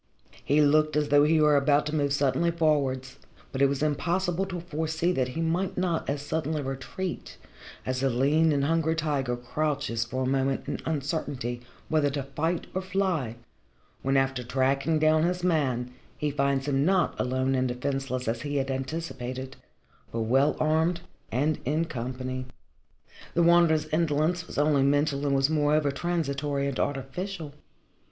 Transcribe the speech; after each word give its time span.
He 0.43 0.61
looked 0.61 0.95
as 0.95 1.09
though 1.09 1.25
he 1.25 1.39
were 1.39 1.55
about 1.55 1.85
to 1.85 1.95
move 1.95 2.11
suddenly 2.11 2.49
forwards, 2.49 3.19
but 3.51 3.61
it 3.61 3.67
was 3.69 3.83
impossible 3.83 4.47
to 4.47 4.59
foresee 4.59 5.11
that 5.11 5.27
he 5.37 5.41
might 5.41 5.77
not 5.77 6.09
as 6.09 6.23
suddenly 6.23 6.63
retreat, 6.63 7.37
as 7.85 8.01
a 8.01 8.09
lean 8.09 8.51
and 8.51 8.63
hungry 8.63 8.95
tiger 8.95 9.37
crouches 9.37 10.03
for 10.03 10.23
a 10.23 10.25
moment 10.25 10.67
in 10.67 10.79
uncertainty 10.87 11.61
whether 11.87 12.09
to 12.09 12.23
fight 12.23 12.65
or 12.73 12.81
fly, 12.81 13.35
when 14.01 14.17
after 14.17 14.43
tracking 14.43 14.97
down 14.97 15.21
his 15.21 15.43
man 15.43 15.93
he 16.17 16.31
finds 16.31 16.67
him 16.67 16.83
not 16.83 17.13
alone 17.19 17.53
and 17.53 17.67
defenceless 17.67 18.27
as 18.27 18.41
he 18.41 18.55
had 18.55 18.71
anticipated, 18.71 19.55
but 20.11 20.21
well 20.21 20.57
armed 20.59 21.01
and 21.31 21.59
in 21.63 21.85
company. 21.85 22.47
The 23.35 23.43
Wanderer's 23.43 23.85
indolence 23.89 24.47
was 24.47 24.57
only 24.57 24.81
mental, 24.81 25.27
and 25.27 25.35
was 25.35 25.51
moreover 25.51 25.91
transitory 25.91 26.65
and 26.65 26.79
artificial. 26.79 27.53